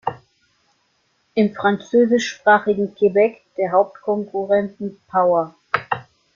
[1.35, 5.53] Im französischsprachigen Quebec der Hauptkonkurrenten Power.